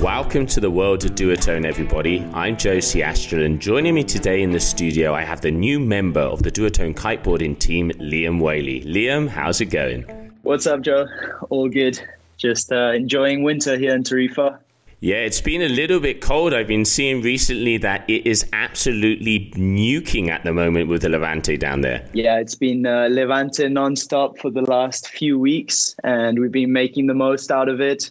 [0.00, 2.20] Welcome to the world of Duotone, everybody.
[2.32, 6.22] I'm Josie Astral, and joining me today in the studio, I have the new member
[6.22, 8.80] of the Duotone kiteboarding team, Liam Whaley.
[8.86, 10.04] Liam, how's it going?
[10.40, 11.06] What's up, Joe?
[11.50, 12.00] All good.
[12.38, 14.58] Just uh, enjoying winter here in Tarifa.
[15.00, 16.54] Yeah, it's been a little bit cold.
[16.54, 21.58] I've been seeing recently that it is absolutely nuking at the moment with the Levante
[21.58, 22.08] down there.
[22.14, 27.06] Yeah, it's been uh, Levante non-stop for the last few weeks, and we've been making
[27.06, 28.10] the most out of it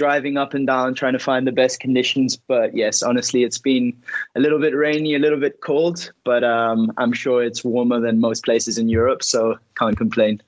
[0.00, 2.34] driving up and down, trying to find the best conditions.
[2.34, 3.92] But yes, honestly, it's been
[4.34, 8.18] a little bit rainy, a little bit cold, but um, I'm sure it's warmer than
[8.18, 10.40] most places in Europe, so can't complain.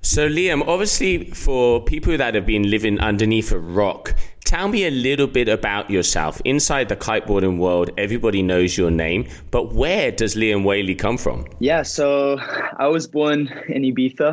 [0.00, 4.12] So, Liam, obviously, for people that have been living underneath a rock,
[4.44, 6.42] tell me a little bit about yourself.
[6.44, 11.46] Inside the kiteboarding world, everybody knows your name, but where does Liam Whaley come from?
[11.60, 12.40] Yeah, so
[12.76, 14.30] I was born in Ibiza,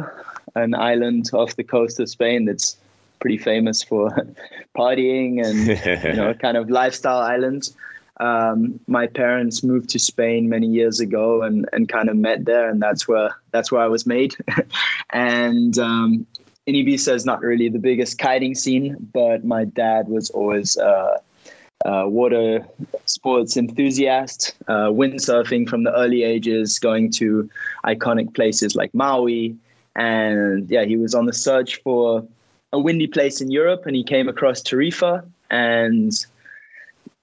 [0.55, 2.77] an island off the coast of Spain that's
[3.23, 4.09] pretty famous for
[4.77, 5.57] partying and
[6.05, 7.73] you know kind of lifestyle islands.
[8.19, 12.69] Um, my parents moved to Spain many years ago and, and kind of met there,
[12.69, 14.35] and that's where that's where I was made.
[15.11, 16.27] and um,
[16.67, 21.17] in Ibiza is not really the biggest kiting scene, but my dad was always uh,
[21.85, 22.67] uh, water
[23.05, 27.49] sports enthusiast, uh, windsurfing from the early ages, going to
[27.85, 29.55] iconic places like Maui,
[29.95, 32.27] and yeah, he was on the search for
[32.73, 35.23] a windy place in Europe, and he came across Tarifa.
[35.51, 36.11] And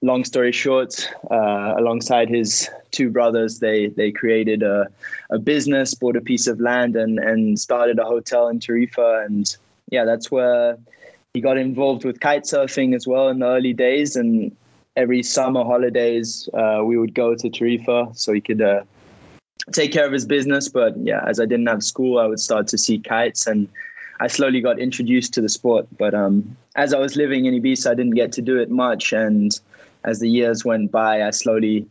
[0.01, 4.87] long story short, uh, alongside his two brothers, they they created a,
[5.29, 9.25] a business, bought a piece of land, and and started a hotel in Tarifa.
[9.25, 9.55] And
[9.91, 10.77] yeah, that's where
[11.33, 14.15] he got involved with kite surfing as well in the early days.
[14.15, 14.55] And
[14.95, 18.61] every summer holidays, uh, we would go to Tarifa so he could.
[18.61, 18.83] Uh,
[19.73, 22.67] take care of his business but yeah as i didn't have school i would start
[22.67, 23.69] to see kites and
[24.21, 25.87] I slowly got introduced to the sport.
[25.97, 29.13] But um, as I was living in Ibiza, I didn't get to do it much.
[29.13, 29.51] And
[30.03, 31.87] as the years went by, I slowly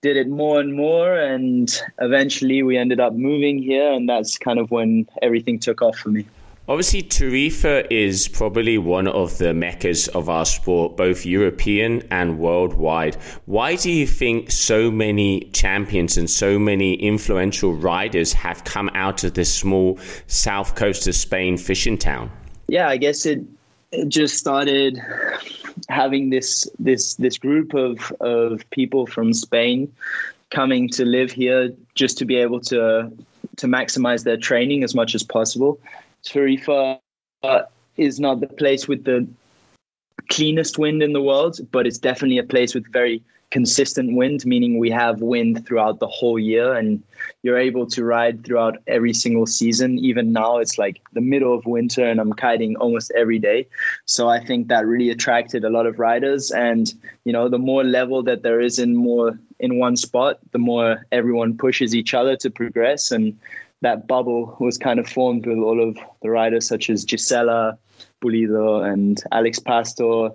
[0.00, 1.18] did it more and more.
[1.18, 1.68] And
[2.00, 3.92] eventually we ended up moving here.
[3.92, 6.24] And that's kind of when everything took off for me.
[6.68, 13.14] Obviously, Tarifa is probably one of the meccas of our sport, both European and worldwide.
[13.44, 19.22] Why do you think so many champions and so many influential riders have come out
[19.22, 22.32] of this small south coast of Spain fishing town?
[22.66, 23.44] Yeah, I guess it,
[23.92, 25.00] it just started
[25.88, 29.92] having this this this group of of people from Spain
[30.50, 33.12] coming to live here just to be able to
[33.56, 35.78] to maximize their training as much as possible
[36.26, 36.98] Tarifa
[37.42, 37.62] uh,
[37.96, 39.26] is not the place with the
[40.28, 44.78] cleanest wind in the world, but it's definitely a place with very consistent wind, meaning
[44.78, 47.00] we have wind throughout the whole year and
[47.42, 49.98] you're able to ride throughout every single season.
[49.98, 53.68] Even now, it's like the middle of winter and I'm kiting almost every day.
[54.04, 56.50] So I think that really attracted a lot of riders.
[56.50, 56.92] And,
[57.24, 61.06] you know, the more level that there is in more in one spot, the more
[61.12, 63.12] everyone pushes each other to progress.
[63.12, 63.38] And
[63.82, 67.78] that bubble was kind of formed with all of the riders such as Gisela
[68.22, 70.30] Pulido and Alex Pastor.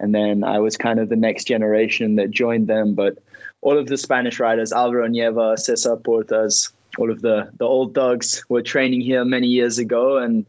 [0.00, 2.94] And then I was kind of the next generation that joined them.
[2.94, 3.18] But
[3.60, 8.44] all of the Spanish riders, Alvaro Onieva, Cesar Portas, all of the, the old dogs
[8.48, 10.16] were training here many years ago.
[10.16, 10.46] And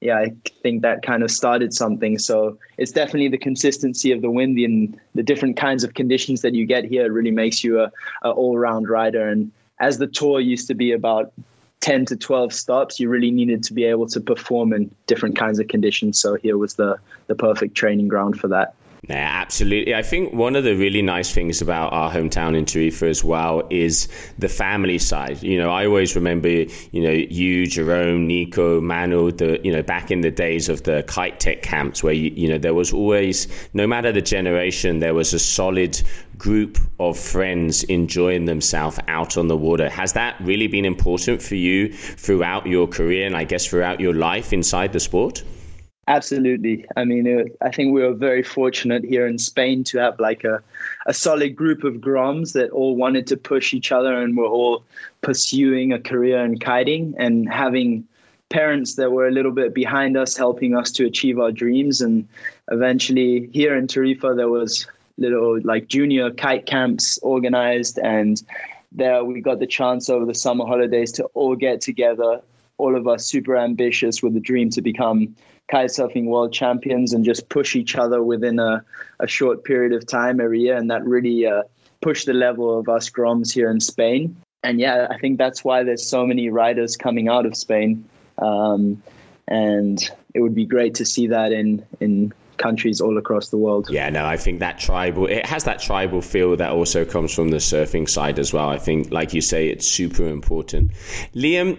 [0.00, 2.18] yeah, I think that kind of started something.
[2.18, 6.54] So it's definitely the consistency of the wind and the different kinds of conditions that
[6.54, 7.10] you get here.
[7.10, 7.90] Really makes you a,
[8.22, 9.26] a all round rider.
[9.26, 9.50] And
[9.80, 11.32] as the tour used to be about
[11.80, 15.58] 10 to 12 stops, you really needed to be able to perform in different kinds
[15.58, 16.18] of conditions.
[16.18, 18.74] So here was the, the perfect training ground for that.
[19.08, 19.94] Yeah, absolutely.
[19.94, 23.62] I think one of the really nice things about our hometown in Tarifa as well
[23.70, 24.06] is
[24.38, 25.42] the family side.
[25.42, 30.10] You know, I always remember, you know, you, Jerome, Nico, Manu, the, you know, back
[30.10, 33.48] in the days of the kite tech camps where, you, you know, there was always,
[33.72, 35.98] no matter the generation, there was a solid
[36.36, 39.88] group of friends enjoying themselves out on the water.
[39.88, 44.12] Has that really been important for you throughout your career and I guess throughout your
[44.12, 45.44] life inside the sport?
[46.08, 46.86] Absolutely.
[46.96, 50.42] I mean, it, I think we were very fortunate here in Spain to have like
[50.42, 50.62] a,
[51.04, 54.84] a solid group of Groms that all wanted to push each other and were all
[55.20, 58.08] pursuing a career in kiting and having
[58.48, 62.00] parents that were a little bit behind us, helping us to achieve our dreams.
[62.00, 62.26] And
[62.72, 64.86] eventually, here in Tarifa, there was
[65.18, 68.42] little like junior kite camps organized, and
[68.92, 72.40] there we got the chance over the summer holidays to all get together.
[72.78, 75.34] All of us super ambitious with the dream to become
[75.72, 78.82] kitesurfing world champions and just push each other within a,
[79.20, 80.76] a short period of time every year.
[80.76, 81.62] And that really uh,
[82.00, 84.36] pushed the level of us Groms here in Spain.
[84.62, 88.08] And yeah, I think that's why there's so many riders coming out of Spain.
[88.38, 89.02] Um,
[89.46, 93.88] and it would be great to see that in, in countries all across the world.
[93.90, 97.50] Yeah, no, I think that tribal it has that tribal feel that also comes from
[97.50, 98.68] the surfing side as well.
[98.68, 100.92] I think, like you say, it's super important.
[101.34, 101.78] Liam,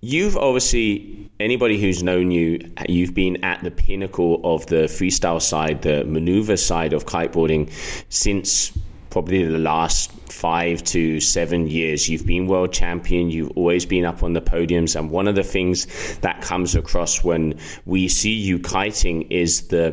[0.00, 5.82] you've obviously anybody who's known you, you've been at the pinnacle of the freestyle side,
[5.82, 7.70] the maneuver side of kiteboarding
[8.08, 8.72] since
[9.10, 12.08] probably the last five to seven years.
[12.08, 14.96] You've been world champion, you've always been up on the podiums.
[14.96, 15.86] And one of the things
[16.18, 19.92] that comes across when we see you kiting is the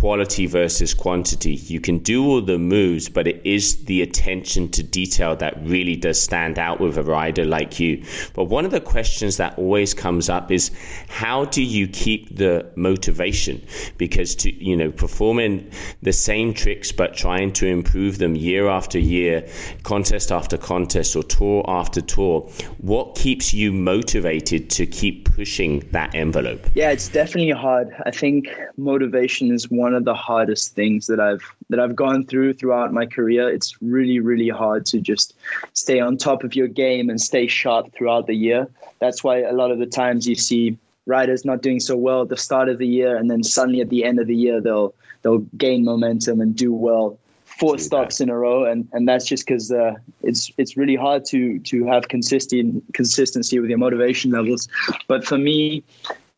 [0.00, 1.56] quality versus quantity.
[1.56, 5.94] You can do all the moves, but it is the attention to detail that really
[5.94, 8.02] does stand out with a rider like you.
[8.32, 10.70] But one of the questions that always comes up is
[11.08, 13.62] how do you keep the motivation?
[13.98, 15.70] Because to, you know, performing
[16.00, 19.46] the same tricks but trying to improve them year after year
[19.82, 22.48] contest after contest or tour after tour,
[22.78, 26.66] what keeps you motivated to keep pushing that envelope?
[26.74, 27.94] Yeah, it's definitely hard.
[28.06, 28.48] I think
[28.78, 33.06] motivation is one of the hardest things that I've that I've gone through throughout my
[33.06, 33.48] career.
[33.48, 35.36] It's really really hard to just
[35.74, 38.68] stay on top of your game and stay sharp throughout the year.
[38.98, 42.28] That's why a lot of the times you see riders not doing so well at
[42.28, 44.94] the start of the year and then suddenly at the end of the year they'll
[45.22, 47.18] they'll gain momentum and do well
[47.60, 48.24] four stops that.
[48.24, 51.84] in a row, and and that's just because uh, it's it's really hard to to
[51.84, 54.66] have consistent consistency with your motivation levels.
[55.06, 55.84] But for me,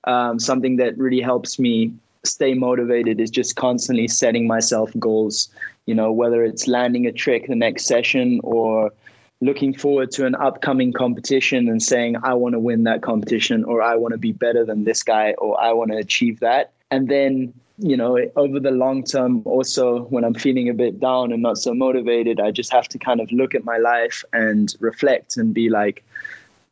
[0.04, 1.92] um, something that really helps me
[2.24, 5.48] stay motivated is just constantly setting myself goals.
[5.86, 8.92] You know, whether it's landing a trick the next session or
[9.40, 13.82] looking forward to an upcoming competition and saying I want to win that competition or
[13.82, 16.72] I want to be better than this guy or I want to achieve that.
[16.90, 21.32] And then you know, over the long term, also when I'm feeling a bit down
[21.32, 24.74] and not so motivated, I just have to kind of look at my life and
[24.78, 26.04] reflect and be like,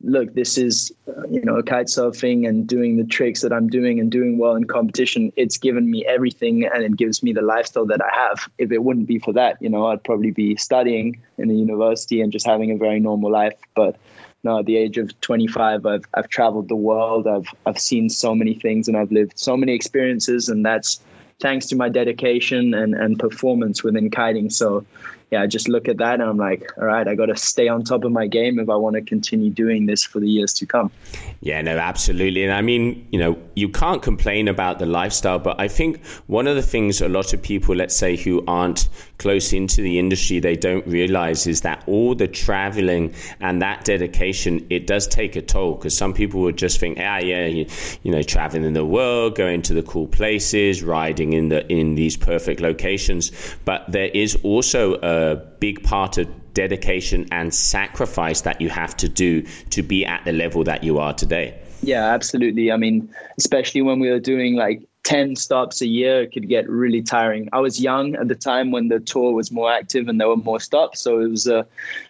[0.03, 3.99] look, this is, uh, you know, kite surfing and doing the tricks that I'm doing
[3.99, 5.31] and doing well in competition.
[5.35, 8.49] It's given me everything and it gives me the lifestyle that I have.
[8.57, 12.21] If it wouldn't be for that, you know, I'd probably be studying in a university
[12.21, 13.57] and just having a very normal life.
[13.75, 13.97] But
[14.43, 18.33] now at the age of 25 i've i've traveled the world i've i've seen so
[18.33, 20.99] many things and i've lived so many experiences and that's
[21.39, 24.83] thanks to my dedication and and performance within kiting so
[25.31, 27.69] yeah, I just look at that and I'm like, all right, I got to stay
[27.69, 30.53] on top of my game if I want to continue doing this for the years
[30.55, 30.91] to come.
[31.39, 32.43] Yeah, no, absolutely.
[32.43, 36.47] And I mean, you know, you can't complain about the lifestyle, but I think one
[36.47, 38.89] of the things a lot of people, let's say, who aren't
[39.19, 44.67] close into the industry, they don't realize is that all the traveling and that dedication,
[44.69, 47.65] it does take a toll because some people would just think, ah, yeah, you,
[48.03, 51.95] you know, traveling in the world, going to the cool places, riding in the in
[51.95, 53.31] these perfect locations.
[53.63, 58.95] But there is also a a big part of dedication and sacrifice that you have
[58.97, 61.57] to do to be at the level that you are today.
[61.81, 62.71] Yeah, absolutely.
[62.71, 67.01] I mean, especially when we were doing like 10 stops a year could get really
[67.01, 67.49] tiring.
[67.53, 70.37] I was young at the time when the tour was more active and there were
[70.37, 70.99] more stops.
[70.99, 71.65] So it was a,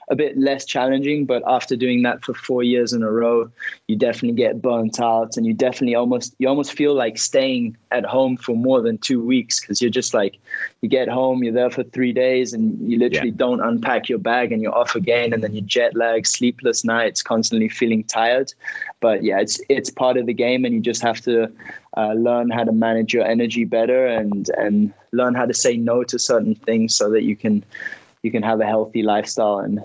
[0.10, 1.26] a bit less challenging.
[1.26, 3.50] But after doing that for four years in a row,
[3.88, 8.06] you definitely get burnt out and you definitely almost, you almost feel like staying at
[8.06, 10.38] home for more than two weeks because you're just like,
[10.82, 13.38] you get home, you're there for three days and you literally yeah.
[13.38, 15.32] don't unpack your bag and you're off again.
[15.32, 18.54] And then you jet lag, sleepless nights, constantly feeling tired.
[19.00, 21.50] But yeah, it's, it's part of the game and you just have to
[21.98, 26.04] uh, learn how to manage your energy better and and learn how to say no
[26.04, 27.64] to certain things so that you can
[28.24, 29.82] you can have a healthy lifestyle and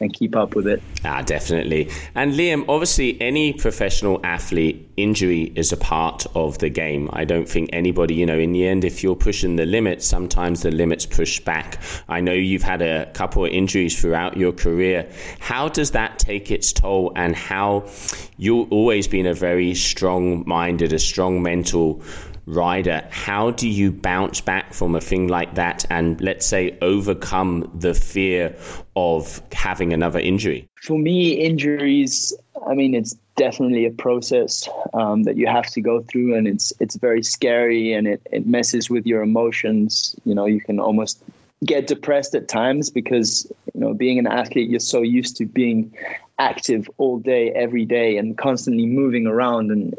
[0.00, 0.82] and keep up with it.
[1.04, 1.90] Ah, definitely.
[2.14, 7.08] And Liam, obviously, any professional athlete, injury is a part of the game.
[7.12, 10.62] I don't think anybody, you know, in the end, if you're pushing the limits, sometimes
[10.62, 11.80] the limits push back.
[12.08, 15.08] I know you've had a couple of injuries throughout your career.
[15.40, 17.88] How does that take its toll, and how
[18.36, 22.02] you've always been a very strong minded, a strong mental
[22.48, 27.70] rider, how do you bounce back from a thing like that and let's say overcome
[27.74, 28.56] the fear
[28.96, 30.66] of having another injury?
[30.82, 32.34] For me, injuries,
[32.66, 36.72] I mean, it's definitely a process um, that you have to go through and it's
[36.80, 40.16] it's very scary and it, it messes with your emotions.
[40.24, 41.22] You know, you can almost
[41.64, 45.92] get depressed at times because you know being an athlete you're so used to being
[46.38, 49.94] active all day every day and constantly moving around and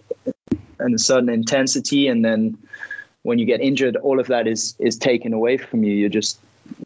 [0.79, 2.57] and a certain intensity and then
[3.24, 5.93] when you get injured all of that is is taken away from you.
[5.93, 6.39] You just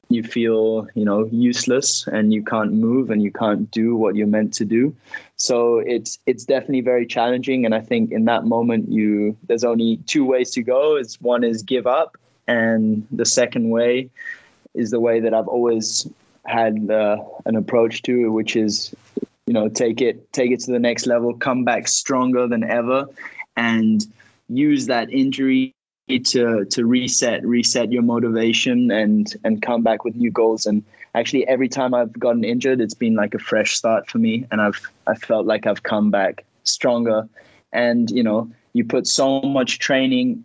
[0.09, 4.27] you feel you know useless and you can't move and you can't do what you're
[4.27, 4.95] meant to do.
[5.35, 9.97] So it's it's definitely very challenging and i think in that moment you there's only
[10.05, 10.95] two ways to go.
[10.95, 14.09] Is one is give up and the second way
[14.73, 16.07] is the way that i've always
[16.45, 18.93] had uh, an approach to which is
[19.47, 23.07] you know take it take it to the next level come back stronger than ever
[23.55, 24.05] and
[24.49, 25.73] use that injury
[26.09, 30.65] to to reset reset your motivation and and come back with new goals.
[30.65, 30.83] And
[31.15, 34.61] actually every time I've gotten injured it's been like a fresh start for me and
[34.61, 37.27] I've I felt like I've come back stronger.
[37.71, 40.43] And you know you put so much training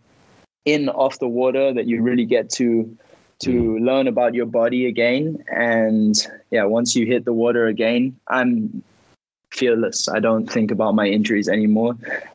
[0.64, 2.96] in off the water that you really get to
[3.40, 3.84] to mm.
[3.84, 5.44] learn about your body again.
[5.50, 6.14] And
[6.50, 8.82] yeah once you hit the water again I'm
[9.58, 10.08] fearless.
[10.08, 11.94] I don't think about my injuries anymore.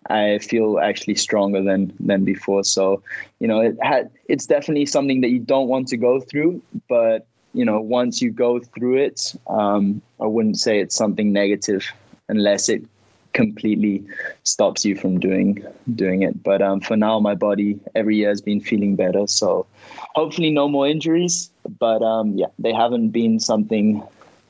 [0.10, 2.63] I feel actually stronger than than before.
[2.63, 3.01] So,
[3.39, 7.25] you know, it had it's definitely something that you don't want to go through, but
[7.53, 11.84] you know, once you go through it, um, I wouldn't say it's something negative
[12.27, 12.84] unless it
[13.34, 14.03] completely
[14.44, 15.63] stops you from doing
[15.96, 16.44] doing it.
[16.44, 19.27] But um, for now, my body every year has been feeling better.
[19.27, 19.65] So
[20.15, 21.51] hopefully, no more injuries.
[21.80, 24.03] But um, yeah, they haven't been something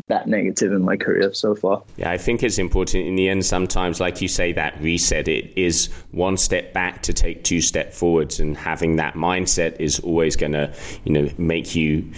[0.07, 1.81] that negative in my career so far.
[1.95, 3.45] Yeah, I think it's important in the end.
[3.45, 7.93] Sometimes, like you say, that reset it is one step back to take two step
[7.93, 10.73] forwards, and having that mindset is always going to,
[11.05, 12.11] you know, make you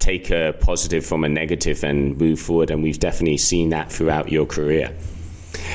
[0.00, 2.70] take a positive from a negative and move forward.
[2.70, 4.92] And we've definitely seen that throughout your career.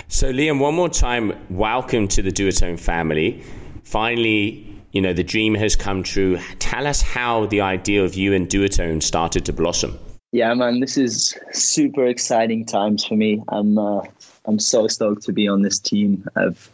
[0.10, 3.42] So, Liam, one more time, welcome to the Duotone family.
[3.84, 6.40] Finally, you know, the dream has come true.
[6.60, 9.98] Tell us how the idea of you and Duotone started to blossom.
[10.34, 13.42] Yeah, man, this is super exciting times for me.
[13.48, 14.02] I'm uh,
[14.46, 16.28] I'm so stoked to be on this team.
[16.36, 16.70] I've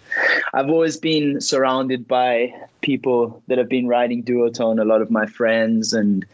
[0.55, 4.81] I've always been surrounded by people that have been riding duotone.
[4.81, 6.25] A lot of my friends and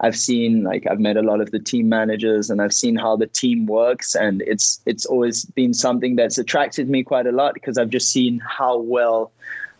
[0.00, 3.16] I've seen like I've met a lot of the team managers and I've seen how
[3.16, 7.54] the team works and it's it's always been something that's attracted me quite a lot
[7.54, 9.30] because I've just seen how well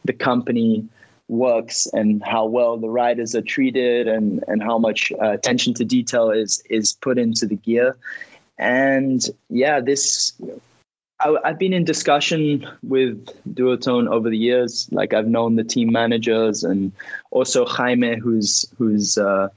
[0.04, 0.86] the company
[1.28, 5.84] works and how well the riders are treated and and how much uh, attention to
[5.84, 7.96] detail is is put into the gear.
[8.58, 10.32] And yeah this
[11.20, 14.88] I, have been in discussion with duotone over the years.
[14.92, 16.92] Like i've known the team managers and
[17.30, 19.48] also jaime who's who's uh,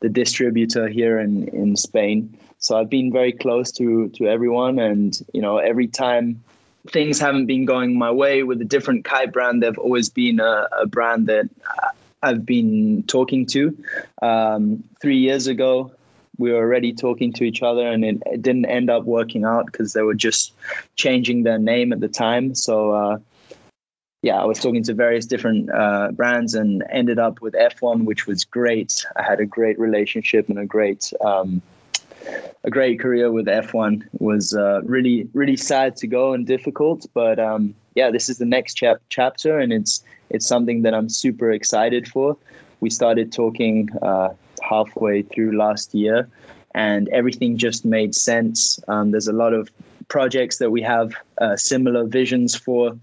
[0.00, 2.36] the distributor here in in spain.
[2.58, 4.80] So i've been very close to to everyone.
[4.80, 6.42] And you know every time
[6.90, 10.68] things haven't been going my way with a different kite brand, they've always been a,
[10.78, 11.48] a brand that
[12.22, 13.76] I've been talking to.
[14.22, 15.92] Um, three years ago,
[16.38, 19.66] we were already talking to each other, and it, it didn't end up working out
[19.66, 20.52] because they were just
[20.96, 22.54] changing their name at the time.
[22.54, 23.18] So, uh,
[24.22, 28.26] yeah, I was talking to various different uh, brands and ended up with F-One, which
[28.26, 29.06] was great.
[29.16, 31.62] I had a great relationship and a great um,
[32.64, 34.08] a great career with F-One.
[34.12, 38.38] It was uh, really really sad to go and difficult, but um, yeah, this is
[38.38, 42.36] the next chap- chapter, and it's it's something that I'm super excited for.
[42.80, 44.30] We started talking uh,
[44.62, 46.28] halfway through last year,
[46.74, 48.78] and everything just made sense.
[48.88, 49.70] Um, there's a lot of
[50.08, 52.96] projects that we have uh, similar visions for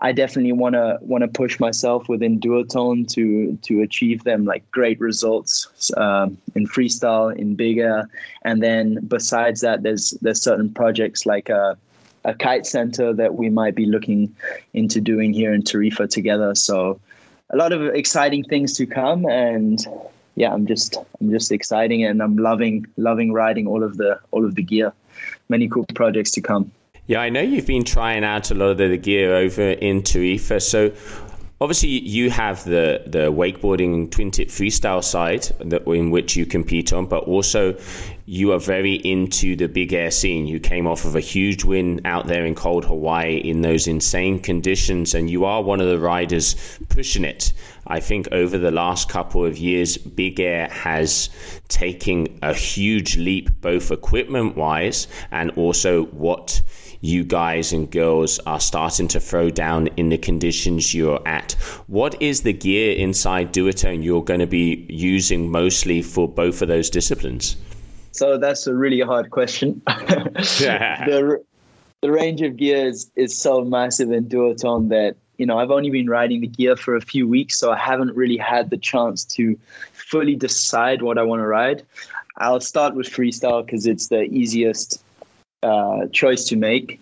[0.00, 4.70] I definitely want to want to push myself within duotone to to achieve them like
[4.70, 8.08] great results um, in freestyle in big air
[8.46, 11.76] and then besides that, there's there's certain projects like a,
[12.24, 14.34] a kite center that we might be looking
[14.72, 16.54] into doing here in Tarifa together.
[16.54, 17.00] So
[17.50, 19.84] a lot of exciting things to come, and
[20.36, 24.44] yeah, I'm just I'm just exciting, and I'm loving loving riding all of the all
[24.44, 24.92] of the gear.
[25.48, 26.70] Many cool projects to come.
[27.08, 30.60] Yeah, I know you've been trying out a lot of the gear over in Tarifa.
[30.60, 30.92] So
[31.60, 36.92] obviously you have the the wakeboarding twin tip freestyle side that in which you compete
[36.92, 37.78] on, but also
[38.24, 40.48] you are very into the big air scene.
[40.48, 44.40] You came off of a huge win out there in cold Hawaii in those insane
[44.40, 46.56] conditions, and you are one of the riders
[46.88, 47.52] pushing it.
[47.86, 51.30] I think over the last couple of years, Big Air has
[51.68, 56.62] taken a huge leap, both equipment wise and also what
[57.00, 61.52] you guys and girls are starting to throw down in the conditions you're at.
[61.86, 66.68] What is the gear inside Duotone you're going to be using mostly for both of
[66.68, 67.56] those disciplines?
[68.12, 69.82] So that's a really hard question.
[69.86, 71.42] the,
[72.00, 75.90] the range of gear is, is so massive in Duotone that you know I've only
[75.90, 79.22] been riding the gear for a few weeks, so I haven't really had the chance
[79.36, 79.58] to
[79.92, 81.82] fully decide what I want to ride.
[82.38, 85.02] I'll start with freestyle because it's the easiest
[85.66, 87.00] uh, choice to make.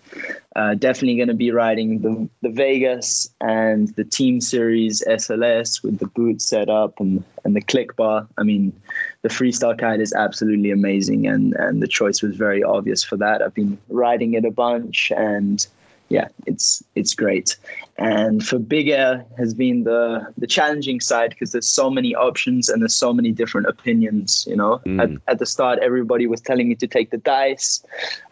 [0.55, 5.99] Uh, definitely going to be riding the, the Vegas and the Team Series SLS with
[5.99, 8.27] the boot setup and, and the click bar.
[8.37, 8.73] I mean,
[9.21, 13.41] the freestyle kite is absolutely amazing, and, and the choice was very obvious for that.
[13.41, 15.65] I've been riding it a bunch, and
[16.09, 17.57] yeah, it's it's great.
[17.97, 22.69] And for big air has been the the challenging side because there's so many options
[22.69, 24.45] and there's so many different opinions.
[24.47, 25.01] You know, mm.
[25.01, 27.83] at, at the start everybody was telling me to take the dice.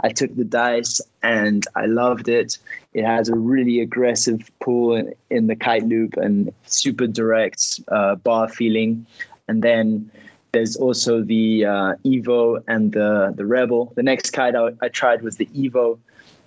[0.01, 2.57] I took the dice and I loved it.
[2.93, 8.15] It has a really aggressive pull in, in the kite loop and super direct uh,
[8.15, 9.07] bar feeling.
[9.47, 10.11] And then
[10.51, 13.91] there's also the uh, Evo and the the Rebel.
[13.95, 15.97] The next kite I, I tried was the Evo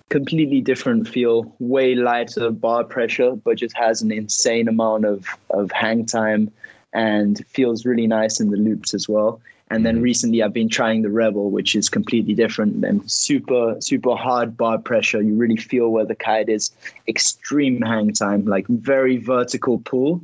[0.09, 5.71] completely different feel, way lighter bar pressure, but just has an insane amount of, of
[5.71, 6.51] hang time
[6.93, 9.41] and feels really nice in the loops as well.
[9.69, 10.03] And then mm-hmm.
[10.03, 14.77] recently I've been trying the Rebel, which is completely different and super, super hard bar
[14.77, 15.21] pressure.
[15.21, 16.71] You really feel where the kite is,
[17.07, 20.21] extreme hang time, like very vertical pull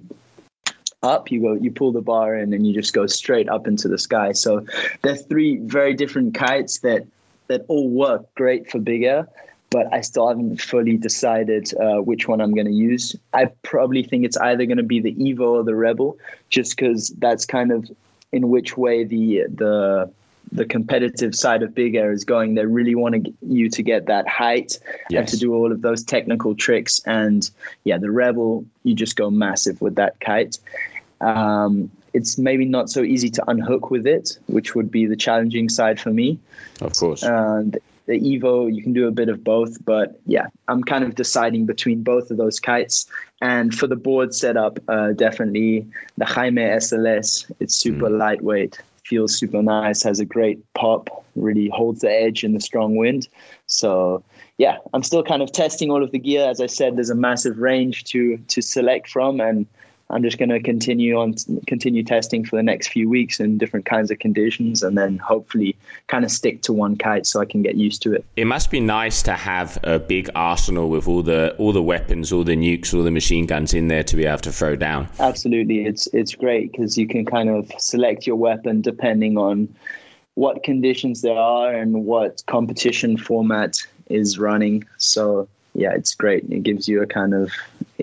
[1.03, 3.89] up you go you pull the bar in and you just go straight up into
[3.89, 4.65] the sky so
[5.01, 7.05] there's three very different kites that
[7.47, 9.27] that all work great for big air
[9.73, 13.15] but I still haven't fully decided uh, which one I'm going to use.
[13.33, 16.15] I probably think it's either going to be the Evo or the Rebel,
[16.49, 17.89] just because that's kind of
[18.31, 20.11] in which way the the
[20.51, 22.53] the competitive side of big air is going.
[22.53, 24.77] They really want to, you to get that height
[25.09, 25.19] yes.
[25.19, 27.01] and to do all of those technical tricks.
[27.07, 27.49] And
[27.83, 30.59] yeah, the Rebel, you just go massive with that kite.
[31.21, 35.69] Um, it's maybe not so easy to unhook with it, which would be the challenging
[35.69, 36.37] side for me.
[36.81, 37.23] Of course.
[37.23, 41.15] And the Evo, you can do a bit of both, but yeah, I'm kind of
[41.15, 43.05] deciding between both of those kites.
[43.41, 47.51] And for the board setup, uh, definitely the Jaime SLS.
[47.59, 48.17] It's super mm.
[48.17, 52.95] lightweight, feels super nice, has a great pop, really holds the edge in the strong
[52.95, 53.27] wind.
[53.67, 54.23] So
[54.57, 56.49] yeah, I'm still kind of testing all of the gear.
[56.49, 59.65] As I said, there's a massive range to to select from, and
[60.13, 63.85] I'm just going to continue on, continue testing for the next few weeks in different
[63.87, 65.75] kinds of conditions, and then hopefully
[66.07, 68.23] kind of stick to one kite so I can get used to it.
[68.37, 72.31] It must be nice to have a big arsenal with all the all the weapons,
[72.31, 75.09] all the nukes, all the machine guns in there to be able to throw down.
[75.19, 79.73] Absolutely, it's it's great because you can kind of select your weapon depending on
[80.35, 83.77] what conditions there are and what competition format
[84.09, 84.85] is running.
[84.97, 86.43] So yeah, it's great.
[86.49, 87.51] It gives you a kind of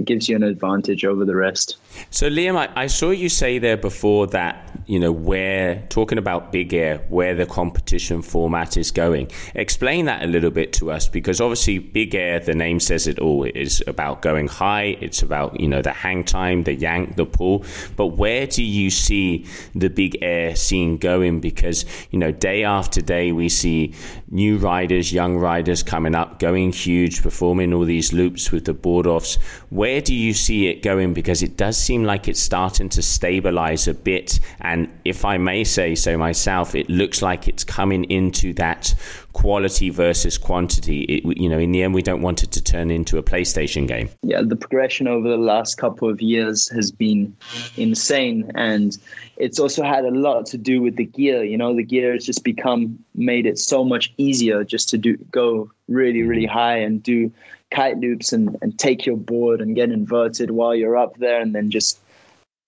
[0.01, 1.77] it gives you an advantage over the rest.
[2.11, 6.51] So Liam, I, I, saw you say there before that you know where talking about
[6.53, 9.31] big air, where the competition format is going.
[9.55, 13.19] Explain that a little bit to us because obviously big air, the name says it
[13.19, 13.45] all.
[13.45, 14.97] It is about going high.
[15.01, 17.65] It's about you know the hang time, the yank, the pull.
[17.97, 21.41] But where do you see the big air scene going?
[21.41, 23.95] Because you know day after day we see
[24.31, 29.07] new riders, young riders coming up, going huge, performing all these loops with the board
[29.07, 29.35] offs.
[29.69, 31.15] Where do you see it going?
[31.15, 34.39] Because it does seem like it's starting to stabilize a bit.
[34.61, 38.95] And if I may say so myself, it looks like it's coming into that
[39.33, 41.03] quality versus quantity.
[41.03, 43.89] It, you know, in the end, we don't want it to turn into a PlayStation
[43.89, 44.11] game.
[44.23, 47.35] Yeah, the progression over the last couple of years has been
[47.77, 48.53] insane.
[48.55, 48.97] And
[49.39, 51.43] it's also had a lot to do with the gear.
[51.43, 55.17] You know, the gear has just become made it so much easier just to do
[55.33, 57.33] go really, really high and do
[57.71, 61.55] kite loops and, and take your board and get inverted while you're up there and
[61.55, 61.99] then just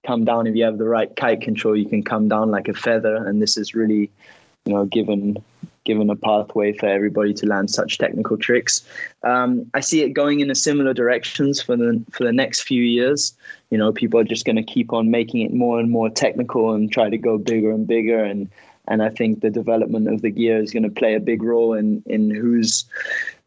[0.07, 0.47] come down.
[0.47, 3.17] If you have the right kite control you can come down like a feather.
[3.17, 4.11] And this is really
[4.65, 5.43] you know given
[5.85, 8.87] given a pathway for everybody to land such technical tricks.
[9.25, 12.83] Um, i see it going in a similar directions for the for the next few
[12.83, 13.35] years.
[13.71, 16.73] You know people are just going to keep on making it more and more technical
[16.73, 18.23] and try to go bigger and bigger.
[18.23, 18.49] And
[18.89, 21.75] and i think the development of the gear is going to play a big role
[21.75, 22.85] in in who's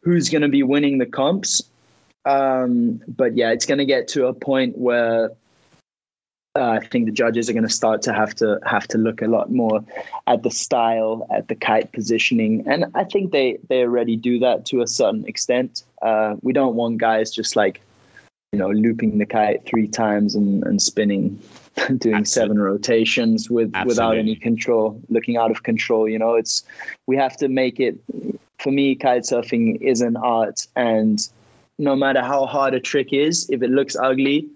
[0.06, 1.63] who's going to be winning the comps.
[2.26, 5.32] Um, but yeah, it's going to get to a point where
[6.56, 9.22] uh, I think the judges are going to start to have to have to look
[9.22, 9.84] a lot more
[10.28, 14.65] at the style, at the kite positioning, and I think they they already do that
[14.68, 15.84] to a certain extent.
[16.02, 17.82] Uh, we don't want guys just like
[18.54, 21.41] you know looping the kite three times and, and spinning,
[21.76, 22.26] doing Absolutely.
[22.26, 23.89] seven rotations with Absolutely.
[23.89, 26.08] without any control, looking out of control.
[26.08, 26.63] You know, it's
[27.06, 28.00] we have to make it
[28.60, 31.20] for me, kite surfing is an art, and
[31.78, 34.48] no matter how hard a trick is, if it looks ugly,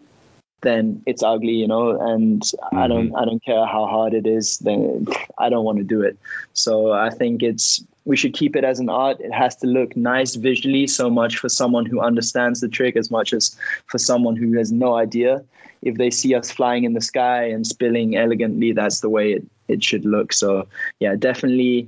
[0.62, 2.00] then it's ugly, you know.
[2.00, 2.78] And mm-hmm.
[2.78, 4.58] I don't, I don't care how hard it is.
[4.60, 5.08] Then
[5.38, 6.18] I don't want to do it.
[6.54, 9.20] So I think it's we should keep it as an art.
[9.20, 13.12] It has to look nice visually, so much for someone who understands the trick as
[13.12, 15.44] much as for someone who has no idea.
[15.82, 19.46] If they see us flying in the sky and spilling elegantly, that's the way it,
[19.68, 20.34] it should look.
[20.34, 20.68] So
[21.00, 21.88] yeah, definitely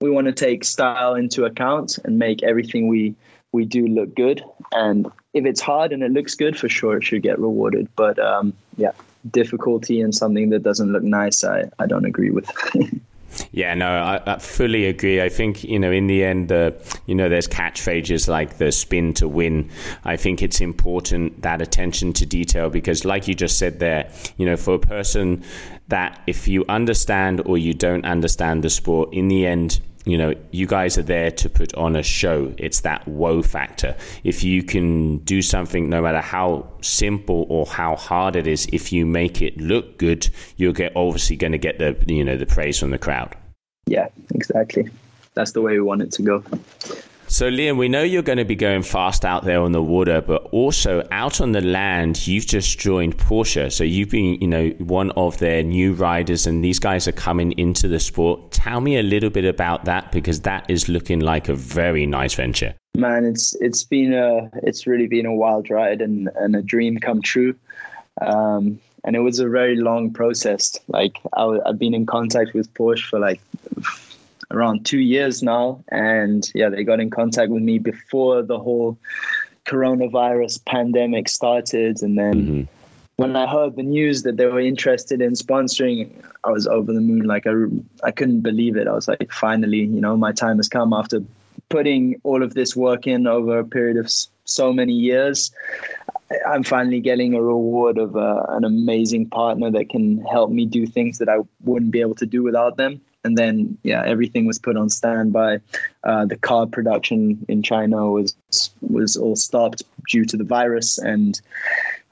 [0.00, 3.14] we want to take style into account and make everything we
[3.52, 4.42] we do look good.
[4.72, 7.88] And if it's hard and it looks good, for sure it should get rewarded.
[7.96, 8.92] But um, yeah,
[9.30, 12.50] difficulty and something that doesn't look nice, I, I don't agree with.
[13.52, 15.22] Yeah, no, I, I, fully agree.
[15.22, 16.72] I think you know, in the end, uh,
[17.06, 19.70] you know, there's catchphrases like the spin to win.
[20.04, 24.46] I think it's important that attention to detail because, like you just said there, you
[24.46, 25.44] know, for a person
[25.88, 30.34] that if you understand or you don't understand the sport, in the end, you know,
[30.50, 32.54] you guys are there to put on a show.
[32.56, 33.96] It's that wow factor.
[34.24, 38.92] If you can do something, no matter how simple or how hard it is, if
[38.92, 42.46] you make it look good, you're get, obviously going to get the you know the
[42.46, 43.36] praise from the crowd.
[43.86, 44.88] Yeah, exactly.
[45.34, 46.44] That's the way we want it to go.
[47.32, 50.20] So, Liam, we know you're going to be going fast out there on the water,
[50.20, 53.70] but also out on the land, you've just joined Porsche.
[53.70, 57.52] So, you've been, you know, one of their new riders, and these guys are coming
[57.52, 58.50] into the sport.
[58.50, 62.34] Tell me a little bit about that because that is looking like a very nice
[62.34, 62.74] venture.
[62.96, 66.98] Man, it's it's been a it's really been a wild ride and, and a dream
[66.98, 67.54] come true.
[68.20, 70.76] Um, and it was a very long process.
[70.88, 73.40] Like I, I've been in contact with Porsche for like
[74.50, 75.82] around two years now.
[75.90, 78.98] And yeah, they got in contact with me before the whole
[79.66, 82.02] coronavirus pandemic started.
[82.02, 82.62] And then mm-hmm.
[83.16, 86.10] when I heard the news that they were interested in sponsoring,
[86.44, 87.22] I was over the moon.
[87.22, 87.52] Like I,
[88.02, 88.88] I couldn't believe it.
[88.88, 91.20] I was like, finally, you know, my time has come after
[91.68, 94.10] putting all of this work in over a period of
[94.44, 95.52] so many years.
[96.48, 100.86] I'm finally getting a reward of uh, an amazing partner that can help me do
[100.86, 104.58] things that I wouldn't be able to do without them and then yeah everything was
[104.58, 105.60] put on standby.
[106.04, 108.34] Uh, the car production in china was
[108.80, 110.98] was all stopped due to the virus.
[110.98, 111.40] And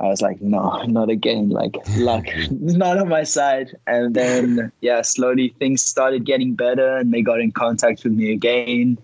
[0.01, 1.51] i was like no not again.
[1.51, 3.77] Like luck not on my side.
[3.87, 8.33] And then yeah slowly things started getting better and they got in contact with me
[8.33, 8.99] again.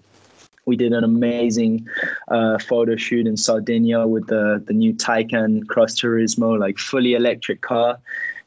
[0.67, 1.87] We did an amazing
[2.29, 7.61] uh, photo shoot in Sardinia with the the new Taycan Cross Turismo, like fully electric
[7.61, 7.99] car,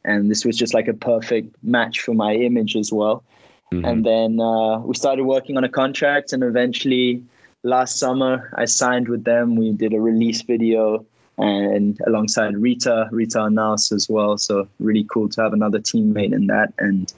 [0.03, 3.23] and this was just like a perfect match for my image as well.
[3.73, 3.85] Mm-hmm.
[3.85, 7.23] And then uh, we started working on a contract, and eventually
[7.63, 9.55] last summer I signed with them.
[9.55, 11.05] We did a release video
[11.37, 14.37] and alongside Rita, Rita Arnaus as well.
[14.37, 16.73] So really cool to have another teammate in that.
[16.79, 17.13] And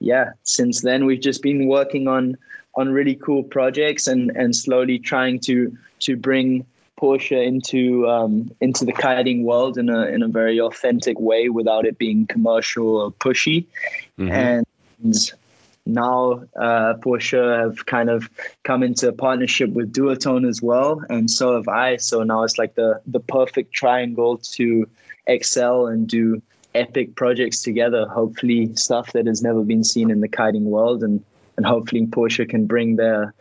[0.00, 2.36] yeah, since then we've just been working on
[2.76, 6.64] on really cool projects and and slowly trying to to bring
[6.98, 11.86] Porsche into um, into the kiting world in a in a very authentic way without
[11.86, 13.66] it being commercial or pushy.
[14.18, 14.32] Mm-hmm.
[14.32, 14.66] And
[15.88, 18.28] now uh, Porsche have kind of
[18.62, 21.96] come into a partnership with Duotone as well, and so have I.
[21.96, 24.88] So now it's like the the perfect triangle to
[25.26, 26.42] excel and do
[26.74, 28.06] epic projects together.
[28.06, 31.24] Hopefully, stuff that has never been seen in the kiting world, and
[31.56, 33.34] and hopefully Porsche can bring their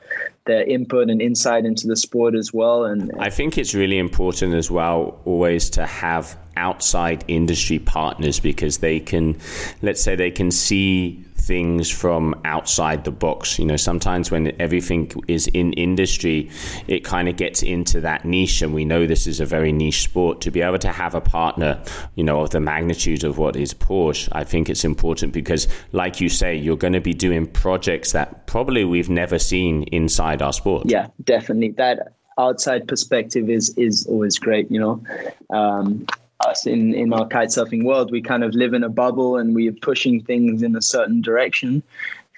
[0.45, 2.85] their input and insight into the sport as well.
[2.85, 8.79] And I think it's really important as well, always to have outside industry partners because
[8.79, 9.37] they can,
[9.81, 13.57] let's say, they can see things from outside the box.
[13.57, 16.49] You know, sometimes when everything is in industry,
[16.87, 20.03] it kind of gets into that niche, and we know this is a very niche
[20.03, 20.41] sport.
[20.41, 21.81] To be able to have a partner,
[22.15, 26.19] you know, of the magnitude of what is Porsche, I think it's important because, like
[26.21, 30.53] you say, you're going to be doing projects that probably we've never seen inside our
[30.53, 30.83] sport.
[30.85, 31.71] Yeah, definitely.
[31.71, 34.69] That outside perspective is is always great.
[34.69, 35.03] You know.
[35.49, 36.05] Um,
[36.41, 39.55] us in in our kite surfing world we kind of live in a bubble and
[39.55, 41.81] we're pushing things in a certain direction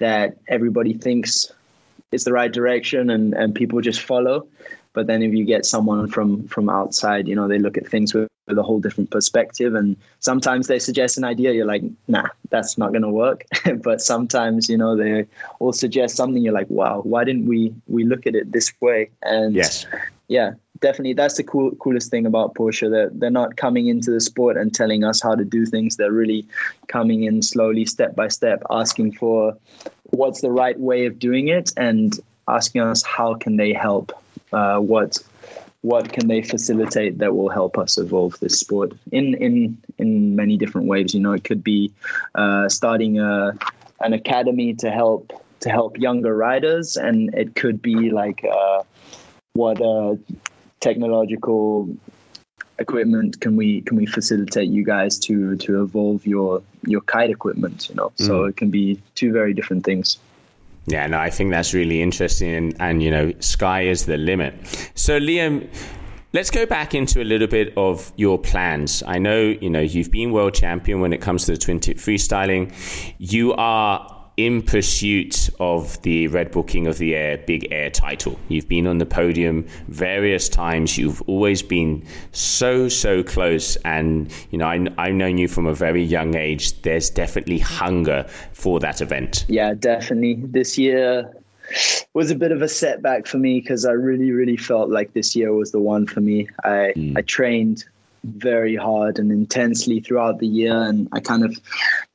[0.00, 1.52] that everybody thinks
[2.12, 4.46] is the right direction and and people just follow.
[4.92, 8.12] But then if you get someone from from outside you know they look at things
[8.12, 9.74] with, with a whole different perspective.
[9.74, 13.44] And sometimes they suggest an idea you're like nah that's not going to work.
[13.82, 15.26] But sometimes you know they
[15.60, 19.10] will suggest something you're like wow why didn't we we look at it this way?
[19.22, 19.86] And yes.
[20.28, 22.90] yeah definitely that's the cool, coolest thing about Porsche.
[22.90, 25.96] They're, they're not coming into the sport and telling us how to do things.
[25.96, 26.46] They're really
[26.88, 29.56] coming in slowly, step by step, asking for
[30.04, 34.12] what's the right way of doing it and asking us how can they help.
[34.52, 35.18] Uh, what
[35.82, 40.56] what can they facilitate that will help us evolve this sport in in in many
[40.56, 41.14] different ways.
[41.14, 41.92] You know, it could be
[42.34, 43.56] uh, starting a
[44.00, 48.44] an academy to help to help younger riders, and it could be like.
[48.44, 48.82] Uh,
[49.52, 50.14] what uh,
[50.80, 51.88] technological
[52.78, 57.88] equipment can we can we facilitate you guys to to evolve your your kite equipment
[57.88, 58.26] you know mm.
[58.26, 60.18] so it can be two very different things
[60.86, 64.54] yeah no i think that's really interesting and, and you know sky is the limit
[64.94, 65.68] so liam
[66.32, 69.02] Let's go back into a little bit of your plans.
[69.04, 71.96] I know, you know, you've been world champion when it comes to the twin tip
[71.96, 72.72] freestyling.
[73.18, 78.38] You are in pursuit of the Red Bull King of the Air Big Air title.
[78.48, 80.96] You've been on the podium various times.
[80.96, 83.76] You've always been so, so close.
[83.84, 86.80] And, you know, I, I've known you from a very young age.
[86.82, 89.44] There's definitely hunger for that event.
[89.48, 90.34] Yeah, definitely.
[90.34, 91.30] This year,
[92.14, 95.36] was a bit of a setback for me because I really, really felt like this
[95.36, 96.48] year was the one for me.
[96.64, 97.16] I mm.
[97.16, 97.84] I trained
[98.24, 100.76] very hard and intensely throughout the year.
[100.76, 101.58] And I kind of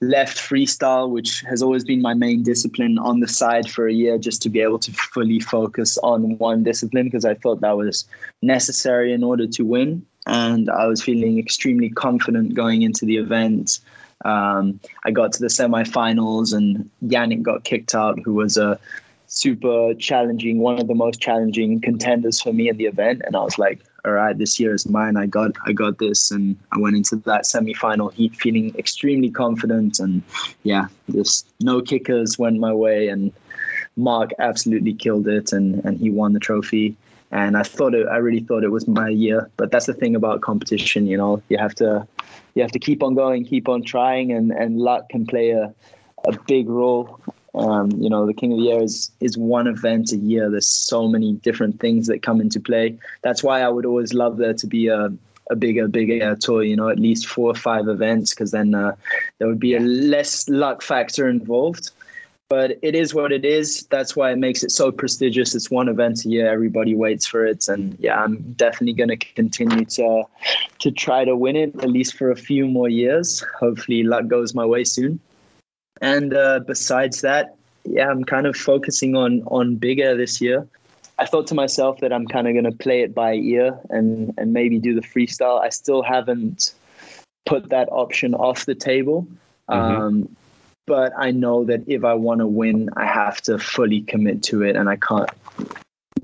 [0.01, 4.17] left freestyle, which has always been my main discipline, on the side for a year
[4.17, 8.05] just to be able to fully focus on one discipline because I thought that was
[8.41, 10.05] necessary in order to win.
[10.27, 13.79] And I was feeling extremely confident going into the event.
[14.25, 18.79] Um, I got to the semifinals and Yannick got kicked out, who was a
[19.27, 23.21] super challenging, one of the most challenging contenders for me in the event.
[23.25, 25.17] And I was like, all right, this year is mine.
[25.17, 29.99] I got I got this, and I went into that semi-final heat feeling extremely confident.
[29.99, 30.21] And
[30.63, 33.33] yeah, just no kickers went my way, and
[33.97, 36.95] Mark absolutely killed it, and and he won the trophy.
[37.31, 39.49] And I thought it, I really thought it was my year.
[39.57, 42.07] But that's the thing about competition, you know, you have to
[42.53, 45.73] you have to keep on going, keep on trying, and and luck can play a
[46.27, 47.19] a big role.
[47.57, 50.49] Um, you know, the King of the Air is is one event a year.
[50.49, 52.97] There's so many different things that come into play.
[53.21, 55.13] That's why I would always love there to be a
[55.51, 56.63] a bigger, bigger tour.
[56.63, 58.95] You know, at least four or five events, because then uh,
[59.37, 61.91] there would be a less luck factor involved.
[62.47, 63.87] But it is what it is.
[63.89, 65.55] That's why it makes it so prestigious.
[65.55, 66.51] It's one event a year.
[66.51, 70.23] Everybody waits for it, and yeah, I'm definitely going to continue to
[70.79, 73.43] to try to win it at least for a few more years.
[73.59, 75.19] Hopefully, luck goes my way soon.
[76.01, 80.67] And uh, besides that, yeah, I'm kind of focusing on on big air this year.
[81.17, 84.33] I thought to myself that I'm kind of going to play it by ear and
[84.37, 85.61] and maybe do the freestyle.
[85.61, 86.73] I still haven't
[87.45, 89.27] put that option off the table.
[89.69, 90.01] Mm-hmm.
[90.01, 90.35] Um,
[90.87, 94.61] but I know that if I want to win, I have to fully commit to
[94.61, 95.29] it, and I can't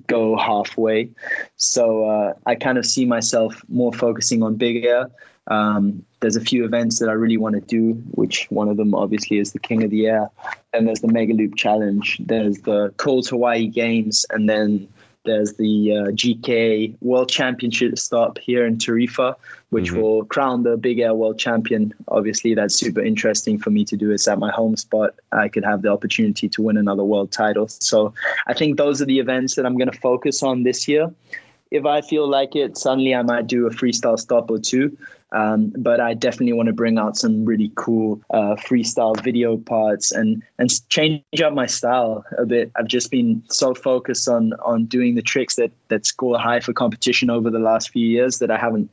[0.08, 1.10] go halfway.
[1.56, 5.10] So uh, I kind of see myself more focusing on big air
[5.48, 8.94] um, there's a few events that I really want to do, which one of them
[8.94, 10.30] obviously is the King of the Air.
[10.72, 12.22] And there's the Mega Loop Challenge.
[12.24, 14.88] There's the Cold Hawaii Games, and then
[15.24, 19.36] there's the uh, GKA World Championship stop here in Tarifa,
[19.70, 20.02] which mm-hmm.
[20.02, 21.94] will crown the Big Air World Champion.
[22.08, 24.12] Obviously, that's super interesting for me to do.
[24.12, 25.16] It's at my home spot.
[25.32, 27.68] I could have the opportunity to win another world title.
[27.68, 28.14] So
[28.48, 31.12] I think those are the events that I'm going to focus on this year.
[31.72, 34.98] If I feel like it, suddenly I might do a freestyle stop or two.
[35.34, 40.12] Um, but I definitely want to bring out some really cool uh, freestyle video parts
[40.12, 42.72] and and change up my style a bit.
[42.76, 46.74] I've just been so focused on on doing the tricks that that score high for
[46.74, 48.90] competition over the last few years that I haven't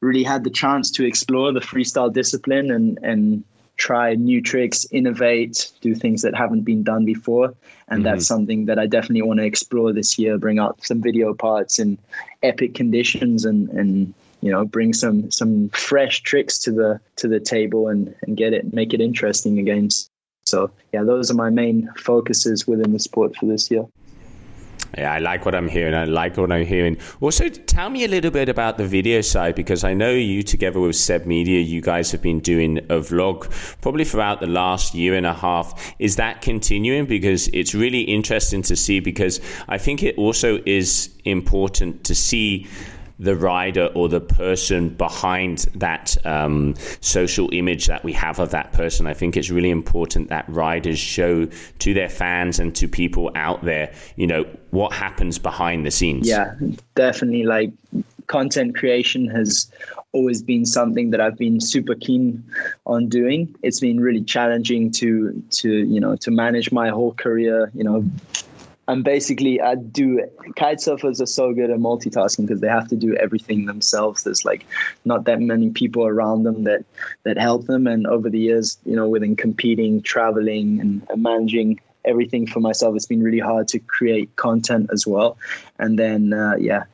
[0.00, 3.44] really had the chance to explore the freestyle discipline and and
[3.76, 7.46] try new tricks, innovate, do things that haven't been done before.
[7.88, 8.02] And mm-hmm.
[8.04, 11.78] that's something that I definitely want to explore this year, bring out some video parts
[11.78, 11.98] in
[12.42, 17.40] epic conditions and, and you know bring some some fresh tricks to the to the
[17.40, 19.88] table and and get it make it interesting again
[20.44, 23.86] so yeah those are my main focuses within the sport for this year
[24.98, 25.94] yeah, I like what I'm hearing.
[25.94, 26.98] I like what I'm hearing.
[27.20, 30.80] Also, tell me a little bit about the video side because I know you, together
[30.80, 33.48] with Seb Media, you guys have been doing a vlog
[33.80, 35.94] probably throughout the last year and a half.
[35.98, 37.06] Is that continuing?
[37.06, 42.66] Because it's really interesting to see because I think it also is important to see
[43.22, 48.72] the rider or the person behind that um, social image that we have of that
[48.72, 49.06] person.
[49.06, 53.64] I think it's really important that riders show to their fans and to people out
[53.64, 56.26] there, you know, what happens behind the scenes.
[56.28, 56.56] Yeah,
[56.96, 57.44] definitely.
[57.44, 57.72] Like
[58.26, 59.70] content creation has
[60.10, 62.42] always been something that I've been super keen
[62.86, 63.54] on doing.
[63.62, 67.70] It's been really challenging to to you know to manage my whole career.
[67.72, 68.04] You know,
[68.92, 70.20] and basically I do
[70.56, 74.22] kite surfers are so good at multitasking because they have to do everything themselves.
[74.22, 74.66] There's like
[75.06, 76.84] not that many people around them that
[77.22, 77.86] that help them.
[77.86, 82.94] And over the years, you know, within competing, traveling, and, and managing everything for myself,
[82.94, 85.38] it's been really hard to create content as well.
[85.78, 86.84] And then uh, yeah,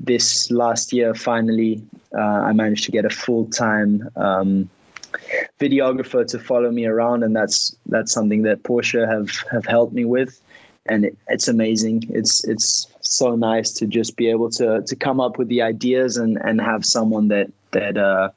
[0.00, 1.80] this last year finally
[2.12, 4.10] uh, I managed to get a full time.
[4.16, 4.68] Um,
[5.58, 10.04] videographer to follow me around and that's that's something that Porsche have have helped me
[10.04, 10.42] with
[10.88, 12.04] and it, it's amazing.
[12.08, 16.16] It's it's so nice to just be able to to come up with the ideas
[16.16, 18.30] and and have someone that that uh,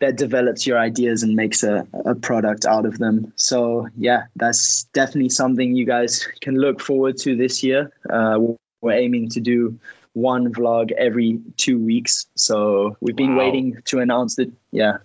[0.00, 3.32] that develops your ideas and makes a, a product out of them.
[3.36, 7.92] So yeah, that's definitely something you guys can look forward to this year.
[8.10, 8.38] Uh,
[8.80, 9.78] we're aiming to do
[10.12, 12.26] one vlog every two weeks.
[12.34, 13.44] So we've been wow.
[13.44, 14.50] waiting to announce that.
[14.72, 14.98] Yeah,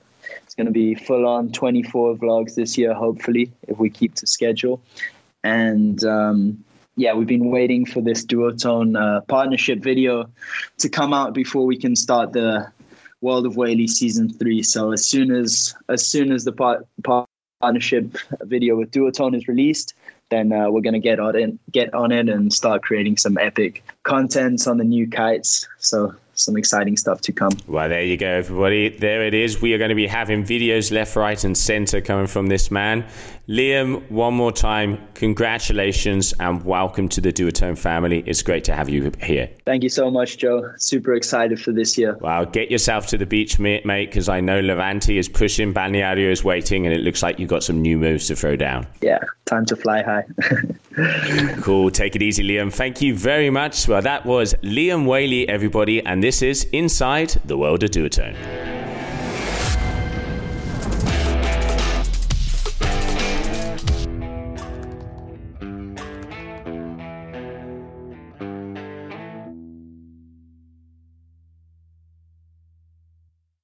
[0.43, 4.27] it's going to be full on 24 vlogs this year, hopefully, if we keep to
[4.27, 4.81] schedule.
[5.43, 6.63] And um,
[6.95, 10.29] yeah, we've been waiting for this duotone uh, partnership video
[10.79, 12.71] to come out before we can start the
[13.21, 14.63] World of Whaley season three.
[14.63, 16.87] So as soon as as soon as the part,
[17.59, 19.93] partnership video with Duotone is released,
[20.29, 23.83] then uh, we're gonna get on it, get on it, and start creating some epic
[24.03, 25.67] contents on the new kites.
[25.79, 27.51] So some exciting stuff to come.
[27.67, 28.89] Well, there you go, everybody.
[28.89, 29.61] There it is.
[29.61, 33.05] We are going to be having videos left, right, and center coming from this man.
[33.49, 38.23] Liam, one more time, congratulations and welcome to the Duotone family.
[38.27, 39.49] It's great to have you here.
[39.65, 40.71] Thank you so much, Joe.
[40.77, 42.15] Super excited for this year.
[42.21, 46.43] Wow, get yourself to the beach, mate, because I know Levante is pushing, Balneario is
[46.43, 48.85] waiting, and it looks like you've got some new moves to throw down.
[49.01, 50.25] Yeah, time to fly high.
[51.63, 51.89] cool.
[51.89, 52.71] Take it easy, Liam.
[52.71, 53.87] Thank you very much.
[53.87, 58.88] Well, that was Liam Whaley, everybody, and this is Inside the World of Duotone.